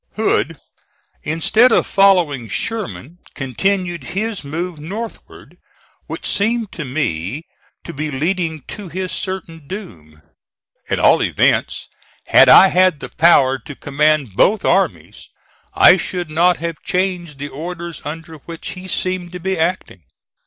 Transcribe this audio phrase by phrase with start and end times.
[0.15, 0.57] Hood,
[1.21, 5.57] instead of following Sherman, continued his move northward,
[6.07, 7.43] which seemed to me
[7.83, 10.23] to be leading to his certain doom.
[10.89, 11.87] At all events,
[12.25, 15.29] had I had the power to command both armies,
[15.75, 20.01] I should not have changed the orders under which he seemed to be acting.